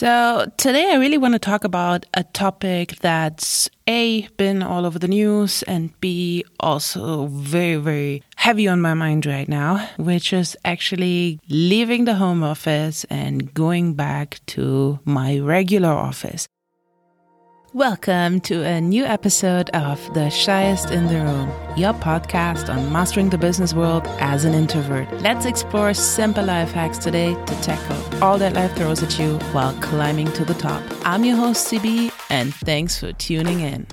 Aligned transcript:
So, 0.00 0.50
today 0.56 0.92
I 0.92 0.96
really 0.96 1.18
want 1.18 1.34
to 1.34 1.38
talk 1.38 1.62
about 1.62 2.06
a 2.14 2.24
topic 2.24 2.96
that's 3.02 3.68
A, 3.86 4.26
been 4.38 4.62
all 4.62 4.86
over 4.86 4.98
the 4.98 5.08
news, 5.08 5.62
and 5.64 5.92
B, 6.00 6.42
also 6.58 7.26
very, 7.26 7.76
very 7.76 8.22
heavy 8.36 8.66
on 8.66 8.80
my 8.80 8.94
mind 8.94 9.26
right 9.26 9.46
now, 9.46 9.86
which 9.98 10.32
is 10.32 10.56
actually 10.64 11.38
leaving 11.50 12.06
the 12.06 12.14
home 12.14 12.42
office 12.42 13.04
and 13.10 13.52
going 13.52 13.92
back 13.92 14.40
to 14.56 15.00
my 15.04 15.38
regular 15.38 15.92
office. 15.92 16.48
Welcome 17.74 18.40
to 18.40 18.64
a 18.64 18.80
new 18.80 19.04
episode 19.04 19.70
of 19.70 20.02
The 20.12 20.28
Shyest 20.28 20.90
in 20.90 21.06
the 21.06 21.20
Room, 21.20 21.48
your 21.76 21.92
podcast 21.92 22.68
on 22.68 22.92
mastering 22.92 23.30
the 23.30 23.38
business 23.38 23.72
world 23.72 24.08
as 24.18 24.44
an 24.44 24.54
introvert. 24.54 25.08
Let's 25.20 25.46
explore 25.46 25.94
simple 25.94 26.44
life 26.44 26.72
hacks 26.72 26.98
today 26.98 27.32
to 27.32 27.62
tackle 27.62 28.24
all 28.24 28.38
that 28.38 28.54
life 28.54 28.74
throws 28.74 29.04
at 29.04 29.16
you 29.20 29.38
while 29.52 29.72
climbing 29.80 30.32
to 30.32 30.44
the 30.44 30.54
top. 30.54 30.82
I'm 31.04 31.22
your 31.22 31.36
host, 31.36 31.72
CB, 31.72 32.10
and 32.28 32.52
thanks 32.52 32.98
for 32.98 33.12
tuning 33.12 33.60
in. 33.60 33.86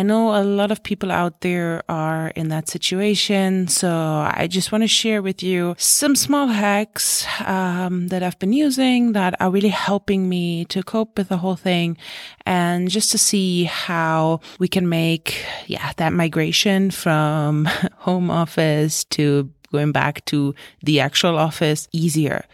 I 0.00 0.02
know 0.02 0.34
a 0.34 0.40
lot 0.42 0.70
of 0.70 0.82
people 0.82 1.12
out 1.12 1.42
there 1.42 1.82
are 1.86 2.28
in 2.28 2.48
that 2.48 2.70
situation. 2.70 3.68
So 3.68 3.90
I 3.90 4.46
just 4.46 4.72
want 4.72 4.80
to 4.80 4.88
share 4.88 5.20
with 5.20 5.42
you 5.42 5.74
some 5.76 6.16
small 6.16 6.46
hacks 6.46 7.26
um, 7.44 8.08
that 8.08 8.22
I've 8.22 8.38
been 8.38 8.54
using 8.54 9.12
that 9.12 9.38
are 9.42 9.50
really 9.50 9.68
helping 9.68 10.26
me 10.26 10.64
to 10.72 10.82
cope 10.82 11.18
with 11.18 11.28
the 11.28 11.36
whole 11.36 11.54
thing 11.54 11.98
and 12.46 12.88
just 12.88 13.10
to 13.12 13.18
see 13.18 13.64
how 13.64 14.40
we 14.58 14.68
can 14.68 14.88
make, 14.88 15.44
yeah, 15.66 15.92
that 15.98 16.14
migration 16.14 16.90
from 16.90 17.66
home 17.98 18.30
office 18.30 19.04
to 19.16 19.50
going 19.70 19.92
back 19.92 20.24
to 20.24 20.54
the 20.82 21.00
actual 21.00 21.36
office 21.36 21.88
easier. 21.92 22.46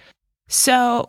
So 0.49 1.07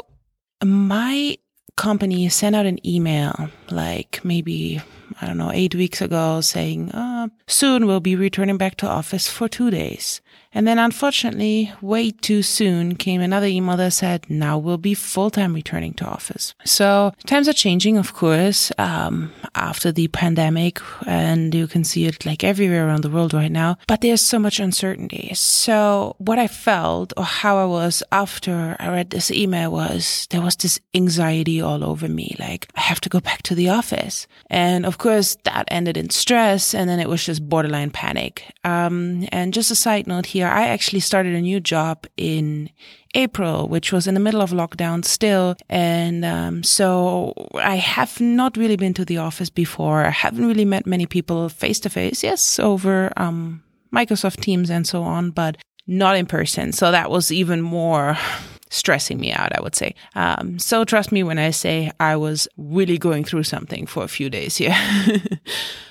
my 0.64 1.36
company 1.78 2.30
sent 2.30 2.56
out 2.56 2.68
an 2.68 2.78
email 2.88 3.50
like 3.72 4.24
maybe 4.24 4.84
I 5.20 5.26
don't 5.26 5.38
know, 5.38 5.52
eight 5.52 5.74
weeks 5.74 6.02
ago 6.02 6.42
saying, 6.42 6.92
ah, 6.94 7.17
soon 7.48 7.88
we'll 7.88 8.00
be 8.00 8.16
returning 8.16 8.58
back 8.58 8.76
to 8.78 8.88
office 8.88 9.28
for 9.28 9.48
two 9.48 9.70
days. 9.72 10.22
And 10.54 10.68
then 10.68 10.80
unfortunately, 10.80 11.72
way 11.82 12.10
too 12.10 12.42
soon 12.42 12.96
came 12.96 13.22
another 13.22 13.46
email 13.46 13.78
that 13.78 13.94
said, 13.94 14.28
now 14.28 14.58
we'll 14.58 14.80
be 14.80 14.96
full 14.96 15.30
time 15.30 15.54
returning 15.54 15.94
to 15.96 16.06
office. 16.06 16.56
So 16.66 17.14
times 17.28 17.48
are 17.48 17.54
changing, 17.54 17.98
of 17.98 18.16
course, 18.16 18.72
um, 18.80 19.32
after 19.54 19.92
the 19.92 20.08
pandemic. 20.08 20.82
And 21.06 21.54
you 21.54 21.68
can 21.68 21.84
see 21.84 22.06
it 22.06 22.26
like 22.26 22.44
everywhere 22.44 22.88
around 22.88 23.04
the 23.04 23.10
world 23.12 23.36
right 23.36 23.52
now. 23.52 23.78
But 23.88 24.02
there's 24.02 24.24
so 24.24 24.40
much 24.40 24.60
uncertainty. 24.60 25.32
So 25.36 26.16
what 26.18 26.40
I 26.40 26.48
felt 26.48 27.14
or 27.18 27.24
how 27.24 27.58
I 27.58 27.66
was 27.66 28.02
after 28.12 28.76
I 28.80 28.90
read 28.90 29.12
this 29.12 29.30
email 29.30 29.72
was 29.72 30.28
there 30.32 30.42
was 30.42 30.56
this 30.56 30.80
anxiety 30.96 31.62
all 31.62 31.84
over 31.84 32.08
me. 32.08 32.36
Like 32.40 32.68
I 32.76 32.82
have 32.82 33.02
to 33.02 33.10
go 33.10 33.20
back 33.20 33.44
to 33.44 33.54
the 33.54 33.70
office. 33.70 34.28
And 34.50 34.88
of 34.88 34.98
course 34.98 35.38
that 35.44 35.66
ended 35.68 35.98
in 35.98 36.10
stress. 36.10 36.74
And 36.74 36.90
then 36.90 37.00
it 37.00 37.07
was 37.08 37.24
just 37.24 37.48
borderline 37.48 37.92
panic. 37.92 38.44
Um, 38.64 39.28
and 39.32 39.54
just 39.54 39.72
a 39.72 39.76
side 39.76 40.08
note 40.08 40.28
here 40.28 40.38
here, 40.38 40.48
I 40.48 40.68
actually 40.68 41.00
started 41.00 41.34
a 41.34 41.42
new 41.42 41.60
job 41.60 42.06
in 42.16 42.70
April, 43.16 43.68
which 43.68 43.92
was 43.92 44.08
in 44.08 44.14
the 44.14 44.20
middle 44.20 44.42
of 44.42 44.52
lockdown 44.52 45.04
still. 45.04 45.56
And 45.70 46.24
um, 46.24 46.64
so 46.64 47.34
I 47.56 47.78
have 47.78 48.22
not 48.22 48.58
really 48.58 48.76
been 48.76 48.94
to 48.94 49.06
the 49.06 49.18
office 49.18 49.50
before. 49.50 50.06
I 50.06 50.12
haven't 50.12 50.48
really 50.48 50.66
met 50.66 50.86
many 50.86 51.06
people 51.06 51.50
face 51.50 51.80
to 51.82 51.90
face. 51.90 52.24
Yes, 52.24 52.60
over 52.60 53.12
um, 53.18 53.64
Microsoft 53.92 54.42
Teams 54.42 54.70
and 54.70 54.88
so 54.88 55.02
on, 55.02 55.32
but 55.32 55.58
not 55.88 56.16
in 56.16 56.26
person. 56.26 56.72
So 56.72 56.92
that 56.92 57.10
was 57.10 57.32
even 57.32 57.62
more 57.62 58.18
stressing 58.70 59.20
me 59.20 59.32
out, 59.34 59.56
I 59.58 59.62
would 59.62 59.76
say. 59.76 59.96
Um, 60.16 60.60
so 60.60 60.86
trust 60.86 61.12
me 61.12 61.24
when 61.24 61.40
I 61.40 61.52
say 61.52 61.92
I 62.00 62.16
was 62.16 62.48
really 62.58 62.98
going 62.98 63.24
through 63.24 63.44
something 63.44 63.86
for 63.86 64.04
a 64.04 64.08
few 64.08 64.30
days 64.30 64.58
here. 64.62 64.76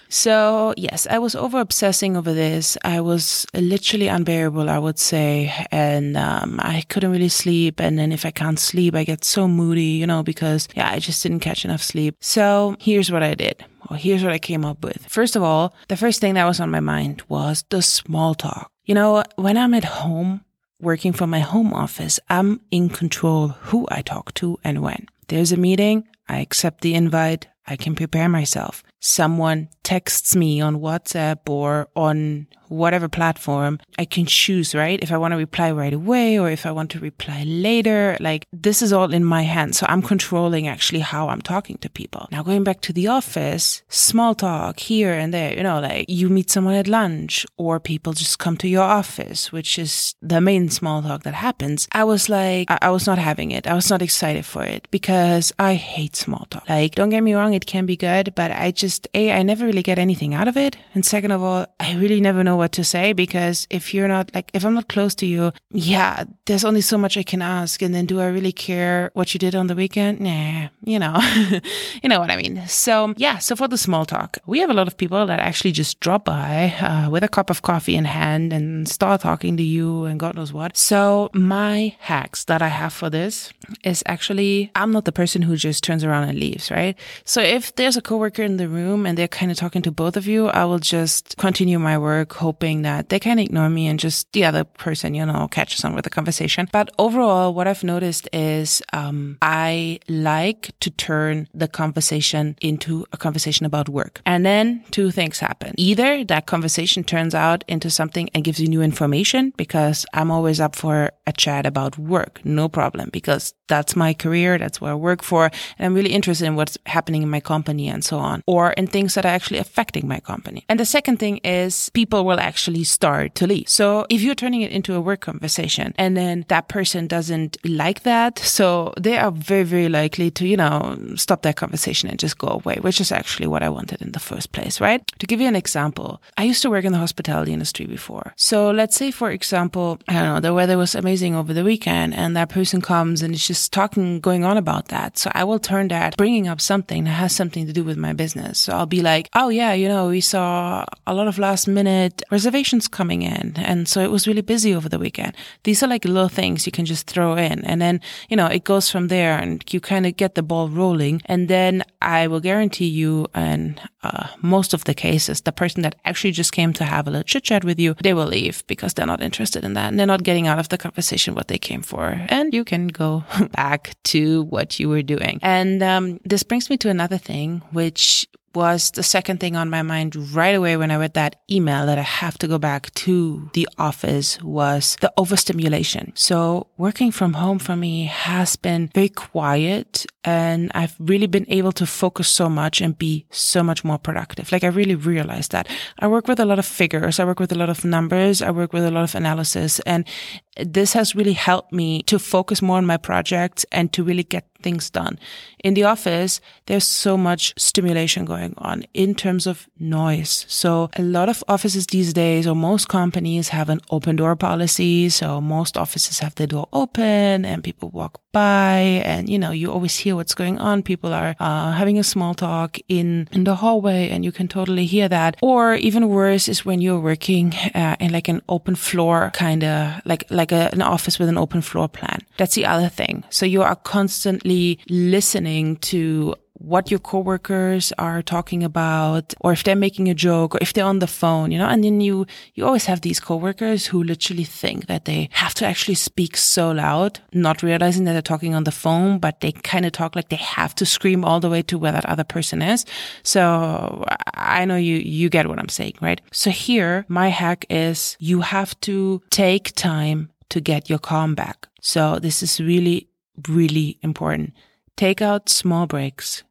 So, 0.08 0.72
yes, 0.76 1.06
I 1.10 1.18
was 1.18 1.34
over 1.34 1.58
obsessing 1.60 2.16
over 2.16 2.32
this. 2.32 2.78
I 2.84 3.00
was 3.00 3.46
literally 3.54 4.08
unbearable, 4.08 4.70
I 4.70 4.78
would 4.78 4.98
say. 4.98 5.52
And 5.70 6.16
um, 6.16 6.60
I 6.62 6.82
couldn't 6.88 7.10
really 7.10 7.28
sleep. 7.28 7.80
And 7.80 7.98
then 7.98 8.12
if 8.12 8.24
I 8.24 8.30
can't 8.30 8.58
sleep, 8.58 8.94
I 8.94 9.04
get 9.04 9.24
so 9.24 9.48
moody, 9.48 9.82
you 9.82 10.06
know, 10.06 10.22
because, 10.22 10.68
yeah, 10.74 10.90
I 10.90 10.98
just 10.98 11.22
didn't 11.22 11.40
catch 11.40 11.64
enough 11.64 11.82
sleep. 11.82 12.16
So, 12.20 12.76
here's 12.78 13.10
what 13.10 13.22
I 13.22 13.34
did. 13.34 13.64
Well, 13.90 13.98
here's 13.98 14.22
what 14.22 14.32
I 14.32 14.38
came 14.38 14.64
up 14.64 14.84
with. 14.84 15.06
First 15.08 15.36
of 15.36 15.42
all, 15.42 15.74
the 15.88 15.96
first 15.96 16.20
thing 16.20 16.34
that 16.34 16.44
was 16.44 16.60
on 16.60 16.70
my 16.70 16.80
mind 16.80 17.22
was 17.28 17.64
the 17.70 17.82
small 17.82 18.34
talk. 18.34 18.70
You 18.84 18.94
know, 18.94 19.24
when 19.36 19.56
I'm 19.56 19.74
at 19.74 19.84
home, 19.84 20.44
working 20.80 21.12
from 21.12 21.30
my 21.30 21.40
home 21.40 21.72
office, 21.72 22.20
I'm 22.28 22.60
in 22.70 22.88
control 22.88 23.48
who 23.48 23.86
I 23.90 24.02
talk 24.02 24.34
to 24.34 24.58
and 24.62 24.82
when. 24.82 25.06
There's 25.28 25.52
a 25.52 25.56
meeting, 25.56 26.06
I 26.28 26.38
accept 26.40 26.80
the 26.82 26.94
invite, 26.94 27.48
I 27.66 27.76
can 27.76 27.94
prepare 27.94 28.28
myself. 28.28 28.82
Someone 29.00 29.68
texts 29.82 30.34
me 30.34 30.60
on 30.60 30.80
WhatsApp 30.80 31.48
or 31.48 31.88
on 31.94 32.46
whatever 32.68 33.08
platform, 33.08 33.78
I 33.98 34.04
can 34.04 34.26
choose, 34.26 34.74
right? 34.74 35.00
If 35.02 35.12
I 35.12 35.18
want 35.18 35.32
to 35.32 35.36
reply 35.36 35.70
right 35.70 35.92
away 35.92 36.38
or 36.38 36.50
if 36.50 36.66
I 36.66 36.72
want 36.72 36.90
to 36.92 37.00
reply 37.00 37.44
later, 37.44 38.16
like 38.20 38.46
this 38.52 38.82
is 38.82 38.92
all 38.92 39.12
in 39.12 39.24
my 39.24 39.42
hands. 39.42 39.78
So 39.78 39.86
I'm 39.88 40.02
controlling 40.02 40.66
actually 40.68 41.00
how 41.00 41.28
I'm 41.28 41.42
talking 41.42 41.78
to 41.78 41.90
people. 41.90 42.28
Now 42.32 42.42
going 42.42 42.64
back 42.64 42.80
to 42.82 42.92
the 42.92 43.06
office, 43.06 43.82
small 43.88 44.34
talk 44.34 44.80
here 44.80 45.12
and 45.12 45.32
there, 45.32 45.54
you 45.54 45.62
know, 45.62 45.80
like 45.80 46.06
you 46.08 46.28
meet 46.28 46.50
someone 46.50 46.74
at 46.74 46.88
lunch 46.88 47.46
or 47.56 47.78
people 47.80 48.12
just 48.12 48.38
come 48.38 48.56
to 48.58 48.68
your 48.68 48.84
office, 48.84 49.52
which 49.52 49.78
is 49.78 50.14
the 50.20 50.40
main 50.40 50.68
small 50.68 51.02
talk 51.02 51.22
that 51.22 51.34
happens. 51.34 51.86
I 51.92 52.04
was 52.04 52.28
like, 52.28 52.70
I, 52.70 52.78
I 52.82 52.90
was 52.90 53.06
not 53.06 53.18
having 53.18 53.50
it. 53.50 53.66
I 53.66 53.74
was 53.74 53.90
not 53.90 54.02
excited 54.02 54.44
for 54.44 54.64
it 54.64 54.88
because 54.90 55.52
I 55.58 55.74
hate 55.74 56.16
small 56.16 56.46
talk. 56.50 56.68
Like, 56.68 56.94
don't 56.94 57.10
get 57.10 57.22
me 57.22 57.34
wrong, 57.34 57.54
it 57.56 57.66
can 57.66 57.86
be 57.86 57.96
good, 57.96 58.34
but 58.34 58.50
I 58.52 58.70
just, 58.70 59.08
A, 59.14 59.32
I 59.32 59.42
never 59.42 59.66
really 59.66 59.82
get 59.82 59.98
anything 59.98 60.34
out 60.34 60.46
of 60.46 60.56
it. 60.56 60.76
And 60.94 61.04
second 61.04 61.32
of 61.32 61.42
all, 61.42 61.66
I 61.80 61.96
really 61.96 62.20
never 62.20 62.44
know 62.44 62.56
what 62.56 62.72
to 62.72 62.84
say 62.84 63.12
because 63.12 63.66
if 63.70 63.92
you're 63.92 64.08
not 64.08 64.32
like, 64.34 64.50
if 64.54 64.64
I'm 64.64 64.74
not 64.74 64.88
close 64.88 65.14
to 65.16 65.26
you, 65.26 65.52
yeah, 65.70 66.24
there's 66.44 66.64
only 66.64 66.82
so 66.82 66.98
much 66.98 67.16
I 67.16 67.22
can 67.22 67.42
ask. 67.42 67.82
And 67.82 67.94
then 67.94 68.06
do 68.06 68.20
I 68.20 68.26
really 68.26 68.52
care 68.52 69.10
what 69.14 69.34
you 69.34 69.38
did 69.38 69.54
on 69.54 69.66
the 69.66 69.74
weekend? 69.74 70.20
Nah, 70.20 70.68
you 70.84 70.98
know, 70.98 71.16
you 72.02 72.08
know 72.08 72.20
what 72.20 72.30
I 72.30 72.36
mean? 72.36 72.62
So 72.66 73.14
yeah, 73.16 73.38
so 73.38 73.56
for 73.56 73.68
the 73.68 73.78
small 73.78 74.04
talk, 74.04 74.38
we 74.46 74.60
have 74.60 74.70
a 74.70 74.74
lot 74.74 74.86
of 74.86 74.96
people 74.96 75.26
that 75.26 75.40
actually 75.40 75.72
just 75.72 75.98
drop 76.00 76.24
by 76.26 76.74
uh, 76.80 77.10
with 77.10 77.24
a 77.24 77.28
cup 77.28 77.50
of 77.50 77.62
coffee 77.62 77.96
in 77.96 78.04
hand 78.04 78.52
and 78.52 78.88
start 78.88 79.22
talking 79.22 79.56
to 79.56 79.62
you 79.62 80.04
and 80.04 80.20
God 80.20 80.36
knows 80.36 80.52
what. 80.52 80.76
So 80.76 81.30
my 81.32 81.96
hacks 82.00 82.44
that 82.44 82.62
I 82.62 82.68
have 82.68 82.92
for 82.92 83.10
this 83.10 83.52
is 83.82 84.02
actually, 84.06 84.70
I'm 84.74 84.92
not 84.92 85.04
the 85.04 85.12
person 85.12 85.42
who 85.42 85.56
just 85.56 85.82
turns 85.82 86.04
around 86.04 86.28
and 86.28 86.38
leaves, 86.38 86.70
right? 86.70 86.96
So 87.24 87.40
if 87.46 87.74
there's 87.76 87.96
a 87.96 88.02
coworker 88.02 88.42
in 88.42 88.56
the 88.56 88.68
room 88.68 89.06
and 89.06 89.16
they're 89.16 89.28
kind 89.28 89.50
of 89.50 89.56
talking 89.56 89.82
to 89.82 89.90
both 89.90 90.16
of 90.16 90.26
you, 90.26 90.48
I 90.48 90.64
will 90.64 90.78
just 90.78 91.36
continue 91.36 91.78
my 91.78 91.98
work, 91.98 92.32
hoping 92.34 92.82
that 92.82 93.08
they 93.08 93.18
can 93.18 93.38
ignore 93.38 93.68
me 93.68 93.86
and 93.86 93.98
just 93.98 94.30
the 94.32 94.44
other 94.44 94.64
person, 94.64 95.14
you 95.14 95.24
know, 95.24 95.48
catches 95.48 95.84
on 95.84 95.94
with 95.94 96.04
the 96.04 96.10
conversation. 96.10 96.68
But 96.72 96.90
overall, 96.98 97.54
what 97.54 97.66
I've 97.66 97.84
noticed 97.84 98.28
is, 98.32 98.82
um, 98.92 99.38
I 99.42 100.00
like 100.08 100.70
to 100.80 100.90
turn 100.90 101.48
the 101.54 101.68
conversation 101.68 102.56
into 102.60 103.06
a 103.12 103.16
conversation 103.16 103.66
about 103.66 103.88
work. 103.88 104.20
And 104.26 104.44
then 104.44 104.84
two 104.90 105.10
things 105.10 105.38
happen. 105.38 105.74
Either 105.76 106.24
that 106.24 106.46
conversation 106.46 107.04
turns 107.04 107.34
out 107.34 107.64
into 107.68 107.90
something 107.90 108.28
and 108.34 108.44
gives 108.44 108.60
you 108.60 108.68
new 108.68 108.82
information 108.82 109.52
because 109.56 110.06
I'm 110.12 110.30
always 110.30 110.60
up 110.60 110.76
for 110.76 111.10
a 111.26 111.32
chat 111.32 111.66
about 111.66 111.98
work. 111.98 112.40
No 112.44 112.68
problem 112.68 113.10
because 113.12 113.54
that's 113.68 113.96
my 113.96 114.14
career. 114.14 114.58
That's 114.58 114.80
what 114.80 114.90
I 114.90 114.94
work 114.94 115.22
for. 115.22 115.50
And 115.78 115.86
I'm 115.86 115.94
really 115.94 116.12
interested 116.12 116.46
in 116.46 116.56
what's 116.56 116.78
happening 116.86 117.22
in 117.22 117.30
my 117.30 117.35
company 117.40 117.88
and 117.88 118.04
so 118.04 118.18
on, 118.18 118.42
or 118.46 118.72
in 118.72 118.86
things 118.86 119.14
that 119.14 119.24
are 119.24 119.32
actually 119.34 119.58
affecting 119.58 120.06
my 120.06 120.20
company. 120.20 120.64
And 120.68 120.80
the 120.80 120.86
second 120.86 121.18
thing 121.18 121.38
is 121.38 121.90
people 121.90 122.24
will 122.24 122.40
actually 122.40 122.84
start 122.84 123.34
to 123.36 123.46
leave. 123.46 123.68
So 123.68 124.06
if 124.10 124.22
you're 124.22 124.34
turning 124.34 124.62
it 124.62 124.72
into 124.72 124.94
a 124.94 125.00
work 125.00 125.20
conversation 125.20 125.94
and 125.96 126.16
then 126.16 126.44
that 126.48 126.68
person 126.68 127.06
doesn't 127.06 127.56
like 127.64 128.02
that, 128.02 128.38
so 128.38 128.92
they 128.98 129.16
are 129.16 129.30
very, 129.30 129.64
very 129.64 129.88
likely 129.88 130.30
to, 130.32 130.46
you 130.46 130.56
know, 130.56 130.96
stop 131.16 131.42
that 131.42 131.56
conversation 131.56 132.08
and 132.08 132.18
just 132.18 132.38
go 132.38 132.48
away, 132.48 132.76
which 132.80 133.00
is 133.00 133.12
actually 133.12 133.46
what 133.46 133.62
I 133.62 133.68
wanted 133.68 134.02
in 134.02 134.12
the 134.12 134.20
first 134.20 134.52
place, 134.52 134.80
right? 134.80 135.06
To 135.18 135.26
give 135.26 135.40
you 135.40 135.48
an 135.48 135.56
example, 135.56 136.22
I 136.36 136.44
used 136.44 136.62
to 136.62 136.70
work 136.70 136.84
in 136.84 136.92
the 136.92 136.98
hospitality 136.98 137.52
industry 137.52 137.86
before. 137.86 138.32
So 138.36 138.70
let's 138.70 138.96
say, 138.96 139.10
for 139.10 139.30
example, 139.30 139.98
I 140.08 140.14
don't 140.14 140.34
know, 140.34 140.40
the 140.40 140.54
weather 140.54 140.78
was 140.78 140.94
amazing 140.94 141.34
over 141.34 141.52
the 141.52 141.64
weekend 141.64 142.14
and 142.14 142.36
that 142.36 142.48
person 142.48 142.80
comes 142.80 143.22
and 143.22 143.34
is 143.34 143.46
just 143.46 143.72
talking, 143.72 144.20
going 144.20 144.44
on 144.44 144.56
about 144.56 144.88
that. 144.88 145.18
So 145.18 145.30
I 145.34 145.44
will 145.44 145.58
turn 145.58 145.88
that, 145.88 146.16
bringing 146.16 146.48
up 146.48 146.60
something 146.60 147.04
that 147.04 147.10
has 147.10 147.25
something 147.34 147.66
to 147.66 147.72
do 147.72 147.84
with 147.84 147.96
my 147.96 148.12
business. 148.12 148.58
So 148.58 148.72
I'll 148.72 148.86
be 148.86 149.02
like, 149.02 149.28
oh 149.34 149.48
yeah, 149.48 149.72
you 149.72 149.88
know, 149.88 150.08
we 150.08 150.20
saw 150.20 150.84
a 151.06 151.14
lot 151.14 151.28
of 151.28 151.38
last 151.38 151.66
minute 151.66 152.22
reservations 152.30 152.88
coming 152.88 153.22
in. 153.22 153.54
And 153.56 153.88
so 153.88 154.00
it 154.00 154.10
was 154.10 154.26
really 154.26 154.42
busy 154.42 154.74
over 154.74 154.88
the 154.88 154.98
weekend. 154.98 155.34
These 155.64 155.82
are 155.82 155.88
like 155.88 156.04
little 156.04 156.28
things 156.28 156.66
you 156.66 156.72
can 156.72 156.84
just 156.84 157.06
throw 157.06 157.36
in. 157.36 157.64
And 157.64 157.80
then, 157.80 158.00
you 158.28 158.36
know, 158.36 158.46
it 158.46 158.64
goes 158.64 158.90
from 158.90 159.08
there 159.08 159.38
and 159.38 159.64
you 159.72 159.80
kind 159.80 160.06
of 160.06 160.16
get 160.16 160.34
the 160.34 160.42
ball 160.42 160.68
rolling. 160.68 161.22
And 161.26 161.48
then 161.48 161.82
I 162.06 162.28
will 162.28 162.40
guarantee 162.40 162.86
you, 162.86 163.26
and 163.34 163.80
uh, 164.04 164.28
most 164.40 164.72
of 164.72 164.84
the 164.84 164.94
cases, 164.94 165.40
the 165.40 165.50
person 165.50 165.82
that 165.82 165.96
actually 166.04 166.30
just 166.30 166.52
came 166.52 166.72
to 166.74 166.84
have 166.84 167.08
a 167.08 167.10
little 167.10 167.24
chit 167.24 167.42
chat 167.42 167.64
with 167.64 167.80
you, 167.80 167.94
they 168.00 168.14
will 168.14 168.26
leave 168.26 168.64
because 168.68 168.94
they're 168.94 169.06
not 169.06 169.20
interested 169.20 169.64
in 169.64 169.74
that 169.74 169.88
and 169.88 169.98
they're 169.98 170.06
not 170.06 170.22
getting 170.22 170.46
out 170.46 170.60
of 170.60 170.68
the 170.68 170.78
conversation 170.78 171.34
what 171.34 171.48
they 171.48 171.58
came 171.58 171.82
for. 171.82 172.20
And 172.28 172.54
you 172.54 172.64
can 172.64 172.86
go 172.86 173.24
back 173.52 173.96
to 174.04 174.44
what 174.44 174.78
you 174.78 174.88
were 174.88 175.02
doing. 175.02 175.40
And 175.42 175.82
um, 175.82 176.20
this 176.24 176.44
brings 176.44 176.70
me 176.70 176.76
to 176.78 176.90
another 176.90 177.15
thing, 177.18 177.62
which 177.70 178.26
was 178.56 178.90
the 178.92 179.02
second 179.02 179.38
thing 179.38 179.54
on 179.54 179.68
my 179.68 179.82
mind 179.82 180.16
right 180.34 180.54
away 180.54 180.78
when 180.78 180.90
I 180.90 180.96
read 180.96 181.12
that 181.12 181.36
email 181.50 181.84
that 181.84 181.98
I 181.98 182.02
have 182.02 182.38
to 182.38 182.48
go 182.48 182.58
back 182.58 182.92
to 182.94 183.50
the 183.52 183.68
office 183.76 184.40
was 184.42 184.96
the 185.02 185.12
overstimulation. 185.18 186.12
So 186.16 186.68
working 186.78 187.12
from 187.12 187.34
home 187.34 187.58
for 187.58 187.76
me 187.76 188.06
has 188.06 188.56
been 188.56 188.90
very 188.94 189.10
quiet 189.10 190.06
and 190.24 190.72
I've 190.74 190.96
really 190.98 191.26
been 191.26 191.44
able 191.48 191.72
to 191.72 191.86
focus 191.86 192.28
so 192.28 192.48
much 192.48 192.80
and 192.80 192.96
be 192.96 193.26
so 193.30 193.62
much 193.62 193.84
more 193.84 193.98
productive. 193.98 194.50
Like 194.50 194.64
I 194.64 194.68
really 194.68 194.94
realized 194.94 195.52
that 195.52 195.68
I 195.98 196.08
work 196.08 196.26
with 196.26 196.40
a 196.40 196.46
lot 196.46 196.58
of 196.58 196.64
figures. 196.64 197.20
I 197.20 197.24
work 197.26 197.38
with 197.38 197.52
a 197.52 197.58
lot 197.58 197.68
of 197.68 197.84
numbers. 197.84 198.40
I 198.40 198.50
work 198.50 198.72
with 198.72 198.84
a 198.84 198.90
lot 198.90 199.04
of 199.04 199.14
analysis 199.14 199.80
and 199.80 200.06
this 200.56 200.92
has 200.92 201.14
really 201.14 201.34
helped 201.34 201.72
me 201.72 202.02
to 202.04 202.18
focus 202.18 202.62
more 202.62 202.78
on 202.78 202.86
my 202.86 202.96
projects 202.96 203.64
and 203.72 203.92
to 203.92 204.02
really 204.02 204.24
get 204.24 204.46
things 204.62 204.90
done. 204.90 205.18
In 205.62 205.74
the 205.74 205.84
office, 205.84 206.40
there's 206.66 206.84
so 206.84 207.16
much 207.16 207.54
stimulation 207.56 208.24
going 208.24 208.54
on 208.58 208.84
in 208.94 209.14
terms 209.14 209.46
of 209.46 209.68
noise. 209.78 210.44
So 210.48 210.90
a 210.96 211.02
lot 211.02 211.28
of 211.28 211.44
offices 211.48 211.86
these 211.86 212.12
days, 212.12 212.46
or 212.46 212.56
most 212.56 212.88
companies 212.88 213.48
have 213.50 213.68
an 213.68 213.80
open 213.90 214.16
door 214.16 214.36
policy. 214.36 215.08
So 215.08 215.40
most 215.40 215.76
offices 215.76 216.18
have 216.20 216.34
the 216.34 216.46
door 216.46 216.68
open 216.72 217.44
and 217.44 217.62
people 217.62 217.90
walk 217.90 218.20
by 218.32 219.02
and, 219.04 219.28
you 219.28 219.38
know, 219.38 219.50
you 219.50 219.72
always 219.72 219.96
hear 219.96 220.14
what's 220.16 220.34
going 220.34 220.58
on. 220.58 220.82
People 220.82 221.12
are 221.12 221.34
uh, 221.40 221.72
having 221.72 221.98
a 221.98 222.04
small 222.04 222.34
talk 222.34 222.78
in, 222.88 223.28
in 223.32 223.44
the 223.44 223.56
hallway 223.56 224.08
and 224.10 224.24
you 224.24 224.32
can 224.32 224.48
totally 224.48 224.86
hear 224.86 225.08
that. 225.08 225.36
Or 225.42 225.74
even 225.74 226.08
worse 226.08 226.48
is 226.48 226.64
when 226.64 226.80
you're 226.80 227.00
working 227.00 227.54
uh, 227.74 227.96
in 228.00 228.12
like 228.12 228.28
an 228.28 228.42
open 228.48 228.74
floor 228.74 229.30
kind 229.32 229.64
of 229.64 230.00
like, 230.04 230.24
like 230.46 230.72
a, 230.72 230.72
an 230.74 230.82
office 230.82 231.18
with 231.18 231.28
an 231.28 231.38
open 231.38 231.62
floor 231.62 231.88
plan. 231.88 232.20
That's 232.36 232.54
the 232.54 232.66
other 232.66 232.88
thing. 232.88 233.24
So 233.30 233.46
you 233.46 233.62
are 233.62 233.76
constantly 233.76 234.78
listening 234.88 235.76
to 235.76 236.34
what 236.58 236.90
your 236.90 237.00
coworkers 237.00 237.92
are 237.98 238.22
talking 238.22 238.64
about 238.64 239.34
or 239.40 239.52
if 239.52 239.62
they're 239.64 239.76
making 239.76 240.08
a 240.08 240.14
joke 240.14 240.54
or 240.54 240.58
if 240.60 240.72
they're 240.72 240.84
on 240.84 241.00
the 241.00 241.06
phone, 241.06 241.50
you 241.50 241.58
know, 241.58 241.68
and 241.68 241.84
then 241.84 242.00
you, 242.00 242.26
you 242.54 242.64
always 242.64 242.86
have 242.86 243.02
these 243.02 243.20
coworkers 243.20 243.86
who 243.86 244.02
literally 244.02 244.44
think 244.44 244.86
that 244.86 245.04
they 245.04 245.28
have 245.32 245.54
to 245.54 245.66
actually 245.66 245.94
speak 245.94 246.36
so 246.36 246.70
loud, 246.70 247.20
not 247.32 247.62
realizing 247.62 248.04
that 248.04 248.14
they're 248.14 248.22
talking 248.22 248.54
on 248.54 248.64
the 248.64 248.72
phone, 248.72 249.18
but 249.18 249.40
they 249.40 249.52
kind 249.52 249.84
of 249.84 249.92
talk 249.92 250.16
like 250.16 250.28
they 250.28 250.36
have 250.36 250.74
to 250.74 250.86
scream 250.86 251.24
all 251.24 251.40
the 251.40 251.50
way 251.50 251.62
to 251.62 251.78
where 251.78 251.92
that 251.92 252.06
other 252.06 252.24
person 252.24 252.62
is. 252.62 252.84
So 253.22 254.04
I 254.34 254.64
know 254.64 254.76
you, 254.76 254.96
you 254.96 255.28
get 255.28 255.48
what 255.48 255.58
I'm 255.58 255.68
saying, 255.68 255.94
right? 256.00 256.20
So 256.32 256.50
here, 256.50 257.04
my 257.08 257.28
hack 257.28 257.66
is 257.68 258.16
you 258.18 258.40
have 258.40 258.78
to 258.80 259.22
take 259.30 259.74
time 259.74 260.30
to 260.50 260.60
get 260.60 260.88
your 260.88 260.98
calm 260.98 261.34
back. 261.34 261.68
So 261.80 262.18
this 262.18 262.42
is 262.42 262.60
really, 262.60 263.08
really 263.48 263.98
important. 264.02 264.54
Take 264.96 265.20
out 265.20 265.48
small 265.48 265.86
breaks. 265.86 266.42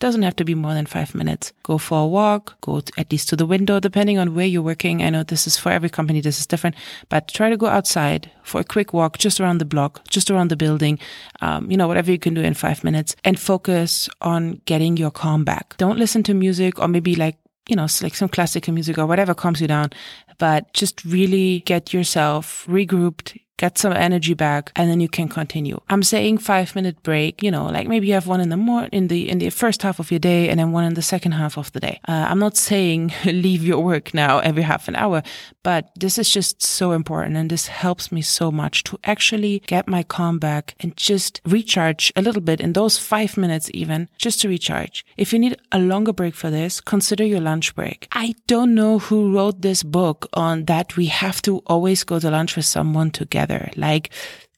Doesn't 0.00 0.22
have 0.22 0.34
to 0.36 0.44
be 0.44 0.56
more 0.56 0.74
than 0.74 0.86
five 0.86 1.14
minutes. 1.14 1.52
Go 1.62 1.78
for 1.78 2.02
a 2.02 2.06
walk, 2.06 2.60
go 2.60 2.80
to, 2.80 2.92
at 2.98 3.12
least 3.12 3.28
to 3.28 3.36
the 3.36 3.46
window, 3.46 3.78
depending 3.78 4.18
on 4.18 4.34
where 4.34 4.46
you're 4.46 4.60
working. 4.60 5.00
I 5.00 5.10
know 5.10 5.22
this 5.22 5.46
is 5.46 5.56
for 5.56 5.70
every 5.70 5.88
company, 5.88 6.20
this 6.20 6.40
is 6.40 6.46
different, 6.48 6.74
but 7.08 7.28
try 7.28 7.50
to 7.50 7.56
go 7.56 7.66
outside 7.66 8.28
for 8.42 8.60
a 8.60 8.64
quick 8.64 8.92
walk 8.92 9.18
just 9.18 9.40
around 9.40 9.58
the 9.58 9.64
block, 9.64 10.02
just 10.08 10.28
around 10.28 10.48
the 10.48 10.56
building, 10.56 10.98
um, 11.40 11.70
you 11.70 11.76
know, 11.76 11.86
whatever 11.86 12.10
you 12.10 12.18
can 12.18 12.34
do 12.34 12.40
in 12.40 12.54
five 12.54 12.82
minutes 12.82 13.14
and 13.22 13.38
focus 13.38 14.08
on 14.20 14.60
getting 14.64 14.96
your 14.96 15.12
calm 15.12 15.44
back. 15.44 15.76
Don't 15.76 15.98
listen 15.98 16.24
to 16.24 16.34
music 16.34 16.80
or 16.80 16.88
maybe 16.88 17.14
like 17.14 17.36
you 17.68 17.76
know, 17.76 17.86
like 18.02 18.14
some 18.14 18.28
classical 18.28 18.74
music 18.74 18.98
or 18.98 19.06
whatever 19.06 19.34
calms 19.34 19.60
you 19.60 19.68
down, 19.68 19.90
but 20.38 20.72
just 20.72 21.04
really 21.04 21.60
get 21.60 21.92
yourself 21.92 22.66
regrouped, 22.68 23.38
get 23.56 23.78
some 23.78 23.92
energy 23.92 24.34
back, 24.34 24.72
and 24.76 24.90
then 24.90 25.00
you 25.00 25.08
can 25.08 25.28
continue. 25.28 25.80
I'm 25.88 26.02
saying 26.02 26.38
five 26.38 26.74
minute 26.74 27.02
break, 27.02 27.42
you 27.42 27.50
know, 27.50 27.66
like 27.66 27.86
maybe 27.86 28.08
you 28.08 28.14
have 28.14 28.26
one 28.26 28.40
in 28.40 28.48
the 28.48 28.56
more 28.56 28.84
in 28.92 29.08
the 29.08 29.28
in 29.28 29.38
the 29.38 29.50
first 29.50 29.82
half 29.82 29.98
of 30.00 30.10
your 30.10 30.18
day 30.18 30.48
and 30.48 30.58
then 30.58 30.72
one 30.72 30.84
in 30.84 30.94
the 30.94 31.02
second 31.02 31.32
half 31.32 31.56
of 31.56 31.70
the 31.72 31.80
day. 31.80 32.00
Uh, 32.08 32.26
I'm 32.28 32.38
not 32.38 32.56
saying 32.56 33.12
leave 33.24 33.62
your 33.62 33.80
work 33.80 34.14
now 34.14 34.38
every 34.40 34.62
half 34.62 34.88
an 34.88 34.96
hour, 34.96 35.22
but 35.62 35.90
this 35.94 36.18
is 36.18 36.28
just 36.28 36.62
so 36.62 36.92
important 36.92 37.36
and 37.36 37.50
this 37.50 37.68
helps 37.68 38.10
me 38.10 38.22
so 38.22 38.50
much 38.50 38.84
to 38.84 38.98
actually 39.04 39.60
get 39.66 39.86
my 39.86 40.02
calm 40.02 40.38
back 40.38 40.74
and 40.80 40.96
just 40.96 41.40
recharge 41.46 42.12
a 42.16 42.22
little 42.22 42.42
bit 42.42 42.60
in 42.60 42.72
those 42.72 42.98
five 42.98 43.36
minutes 43.36 43.70
even 43.72 44.08
just 44.18 44.40
to 44.40 44.48
recharge. 44.48 45.04
If 45.16 45.32
you 45.32 45.38
need 45.38 45.56
a 45.70 45.78
longer 45.78 46.12
break 46.12 46.34
for 46.34 46.50
this, 46.50 46.80
consider 46.80 47.24
your 47.24 47.40
lunch 47.40 47.74
break. 47.74 48.08
I 48.12 48.34
don't 48.46 48.74
know 48.74 48.98
who 48.98 49.32
wrote 49.34 49.62
this 49.62 49.82
book 49.84 50.28
on 50.32 50.64
that 50.64 50.96
we 50.96 51.06
have 51.06 51.40
to 51.42 51.58
always 51.66 52.02
go 52.02 52.18
to 52.18 52.30
lunch 52.30 52.56
with 52.56 52.64
someone 52.64 53.10
together 53.10 53.51
together. 53.52 53.70
Like 53.76 54.10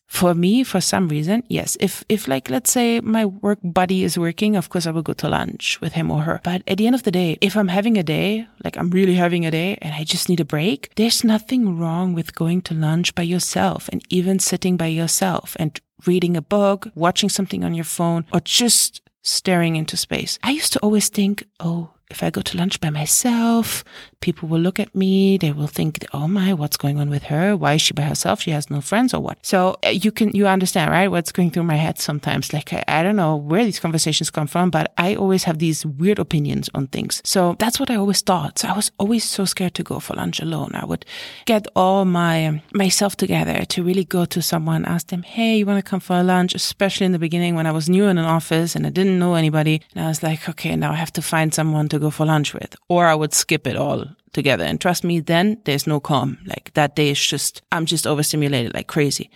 for 0.07 0.35
me, 0.35 0.63
for 0.63 0.81
some 0.81 1.09
reason, 1.09 1.43
yes. 1.49 1.77
If, 1.81 2.05
if 2.09 2.29
like, 2.29 2.49
let's 2.49 2.71
say 2.71 3.01
my 3.01 3.27
work 3.27 3.59
buddy 3.65 4.05
is 4.05 4.17
working, 4.17 4.55
of 4.55 4.69
course 4.69 4.87
I 4.87 4.93
will 4.93 5.03
go 5.03 5.13
to 5.15 5.29
lunch 5.29 5.81
with 5.81 5.95
him 5.95 6.11
or 6.11 6.23
her. 6.23 6.41
But 6.45 6.63
at 6.69 6.79
the 6.79 6.87
end 6.87 6.95
of 6.95 7.03
the 7.03 7.11
day, 7.11 7.37
if 7.41 7.57
I'm 7.57 7.69
having 7.69 7.97
a 7.99 8.03
day, 8.03 8.47
like 8.63 8.77
I'm 8.77 8.91
really 8.91 9.15
having 9.15 9.45
a 9.45 9.51
day 9.51 9.77
and 9.83 9.93
I 9.95 10.05
just 10.05 10.29
need 10.29 10.41
a 10.41 10.45
break, 10.45 10.95
there's 10.95 11.25
nothing 11.25 11.79
wrong 11.79 12.15
with 12.15 12.35
going 12.35 12.63
to 12.63 12.75
lunch 12.75 13.15
by 13.15 13.23
yourself 13.23 13.89
and 13.89 14.03
even 14.09 14.39
sitting 14.39 14.77
by 14.77 14.87
yourself 14.87 15.57
and 15.59 15.81
reading 16.07 16.37
a 16.37 16.43
book, 16.43 16.89
watching 16.95 17.29
something 17.29 17.65
on 17.65 17.75
your 17.75 17.85
phone, 17.85 18.25
or 18.33 18.41
just 18.41 19.01
staring 19.23 19.75
into 19.75 19.97
space. 19.97 20.39
I 20.43 20.51
used 20.51 20.73
to 20.75 20.81
always 20.81 21.09
think, 21.09 21.45
oh, 21.59 21.94
if 22.11 22.23
I 22.23 22.31
go 22.31 22.43
to 22.43 22.57
lunch 22.57 22.81
by 22.81 22.91
myself, 22.91 23.83
people 24.21 24.49
will 24.49 24.61
look 24.61 24.79
at 24.79 24.95
me. 24.95 25.39
They 25.39 25.53
will 25.53 25.67
think, 25.67 26.05
oh 26.13 26.29
my, 26.29 26.53
what's 26.53 26.77
going 26.77 26.99
on 26.99 27.11
with 27.11 27.25
her? 27.25 27.57
Why 27.57 27.75
is 27.75 27.83
she 27.83 27.95
by 27.95 28.03
herself? 28.03 28.43
She 28.43 28.51
has 28.51 28.71
no 28.71 28.81
friends 28.81 29.15
or 29.15 29.21
what? 29.21 29.39
So 29.45 29.77
uh, 29.85 29.89
you 29.89 30.13
can, 30.13 30.31
you 30.31 30.47
understand, 30.47 30.91
right? 30.91 31.09
What's 31.09 31.33
going 31.33 31.51
through 31.51 31.65
my 31.65 31.77
head 31.77 31.99
sometimes. 31.99 32.53
Like, 32.53 32.73
I, 32.73 32.85
I 32.87 33.03
don't 33.03 33.17
know 33.17 33.37
where 33.37 33.65
these 33.65 33.81
conversations 33.81 34.31
come 34.31 34.47
from, 34.47 34.71
but 34.71 34.93
I 34.99 35.15
always 35.15 35.45
have 35.45 35.59
these 35.59 35.85
weird 35.87 36.19
opinions 36.19 36.69
on 36.75 36.89
things. 36.89 37.23
So 37.25 37.57
that's 37.59 37.81
what 37.81 37.91
I 37.91 37.97
always 37.97 38.21
thought. 38.21 38.59
So 38.59 38.69
I 38.69 38.77
was 38.77 38.91
always 38.99 39.25
so 39.25 39.45
scared 39.45 39.75
to 39.75 39.83
go 39.83 39.99
for 39.99 40.15
lunch 40.15 40.41
alone. 40.41 40.73
I 40.75 40.85
would 40.85 41.07
get 41.47 41.67
all 41.75 42.05
my, 42.05 42.63
myself 42.73 43.17
together 43.17 43.65
to 43.65 43.83
really 43.83 44.05
go 44.05 44.25
to 44.27 44.43
someone, 44.43 44.85
ask 44.85 45.09
them, 45.09 45.23
Hey, 45.23 45.59
you 45.59 45.67
want 45.67 45.85
to 45.85 45.91
come 45.91 46.01
for 46.01 46.23
lunch? 46.23 46.55
Especially 46.55 47.07
in 47.07 47.13
the 47.13 47.19
beginning 47.19 47.55
when 47.55 47.67
I 47.67 47.73
was 47.73 47.89
new 47.89 48.05
in 48.05 48.19
an 48.19 48.25
office 48.25 48.77
and 48.77 48.87
I 48.87 48.91
didn't 48.91 49.19
know 49.19 49.35
anybody. 49.35 49.83
And 49.95 50.05
I 50.05 50.09
was 50.09 50.23
like, 50.23 50.49
okay, 50.49 50.77
now 50.77 50.93
I 50.93 50.97
have 50.97 51.13
to 51.15 51.23
find 51.23 51.53
someone 51.53 51.89
go 51.99 52.11
for 52.11 52.27
lunch 52.27 52.55
with, 52.55 52.77
or 52.89 53.07
I 53.07 53.15
would 53.15 53.35
skip 53.35 53.67
it 53.67 53.77
all 53.77 54.05
together. 54.33 54.65
And 54.65 54.81
trust 54.81 55.05
me, 55.05 55.21
then 55.21 55.61
there's 55.65 55.87
no 55.87 56.01
calm. 56.01 56.39
Like 56.47 56.73
that 56.75 56.97
day 56.97 57.11
is 57.11 57.27
just, 57.27 57.63
I'm 57.73 57.87
just 57.87 58.07
overstimulated 58.07 58.75
like 58.75 58.87
crazy. 58.87 59.31